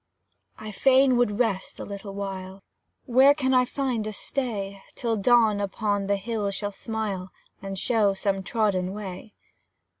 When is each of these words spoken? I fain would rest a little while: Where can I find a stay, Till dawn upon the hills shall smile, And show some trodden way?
I 0.57 0.71
fain 0.71 1.15
would 1.17 1.37
rest 1.37 1.79
a 1.79 1.83
little 1.85 2.15
while: 2.15 2.63
Where 3.05 3.35
can 3.35 3.53
I 3.53 3.65
find 3.65 4.07
a 4.07 4.11
stay, 4.13 4.81
Till 4.95 5.15
dawn 5.15 5.59
upon 5.61 6.07
the 6.07 6.15
hills 6.17 6.55
shall 6.55 6.71
smile, 6.71 7.29
And 7.61 7.77
show 7.77 8.15
some 8.15 8.41
trodden 8.41 8.93
way? 8.95 9.35